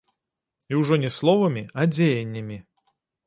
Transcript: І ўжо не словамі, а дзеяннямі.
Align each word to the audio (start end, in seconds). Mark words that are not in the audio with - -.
І 0.71 0.77
ўжо 0.79 0.97
не 1.03 1.11
словамі, 1.17 1.63
а 1.83 1.87
дзеяннямі. 1.93 2.57